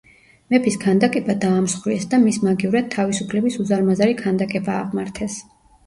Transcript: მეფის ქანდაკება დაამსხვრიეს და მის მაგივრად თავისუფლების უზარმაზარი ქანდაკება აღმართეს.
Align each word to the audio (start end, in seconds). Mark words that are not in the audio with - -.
მეფის 0.53 0.77
ქანდაკება 0.85 1.35
დაამსხვრიეს 1.43 2.09
და 2.15 2.21
მის 2.25 2.41
მაგივრად 2.49 2.91
თავისუფლების 2.99 3.61
უზარმაზარი 3.67 4.21
ქანდაკება 4.27 4.85
აღმართეს. 4.85 5.43